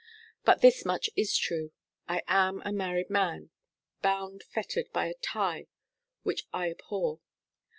[0.43, 1.73] But this much is true.
[2.07, 3.51] I am a married man
[4.01, 5.67] bound, fettered by a tie
[6.23, 7.19] which I abhor.